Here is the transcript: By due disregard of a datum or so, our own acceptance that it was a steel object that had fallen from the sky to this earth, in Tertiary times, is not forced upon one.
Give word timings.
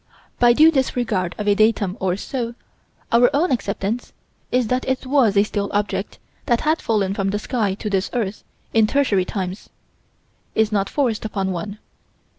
By 0.39 0.53
due 0.53 0.71
disregard 0.71 1.35
of 1.37 1.47
a 1.47 1.53
datum 1.53 1.95
or 1.99 2.17
so, 2.17 2.55
our 3.11 3.29
own 3.35 3.51
acceptance 3.51 4.13
that 4.49 4.83
it 4.89 5.05
was 5.05 5.37
a 5.37 5.43
steel 5.43 5.69
object 5.73 6.17
that 6.47 6.61
had 6.61 6.81
fallen 6.81 7.13
from 7.13 7.29
the 7.29 7.37
sky 7.37 7.75
to 7.75 7.87
this 7.87 8.09
earth, 8.11 8.43
in 8.73 8.87
Tertiary 8.87 9.25
times, 9.25 9.69
is 10.55 10.71
not 10.71 10.89
forced 10.89 11.23
upon 11.23 11.51
one. 11.51 11.77